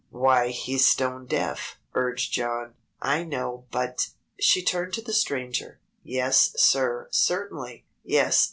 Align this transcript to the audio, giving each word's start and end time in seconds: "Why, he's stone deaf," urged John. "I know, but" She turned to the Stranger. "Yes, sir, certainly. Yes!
"Why, 0.09 0.47
he's 0.47 0.83
stone 0.87 1.27
deaf," 1.27 1.77
urged 1.93 2.31
John. 2.33 2.73
"I 3.03 3.23
know, 3.23 3.65
but" 3.69 4.07
She 4.41 4.63
turned 4.63 4.93
to 4.93 5.01
the 5.03 5.13
Stranger. 5.13 5.79
"Yes, 6.01 6.55
sir, 6.59 7.07
certainly. 7.11 7.85
Yes! 8.03 8.39